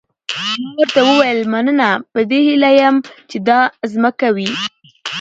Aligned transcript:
ما 0.33 0.51
ورته 0.79 0.99
وویل 1.09 1.41
مننه 1.53 1.89
په 2.11 2.19
دې 2.29 2.39
هیله 2.47 2.69
یم 2.79 2.95
چې 3.29 3.37
دا 3.47 3.59
مځکه 4.03 4.27
وي. 4.35 4.49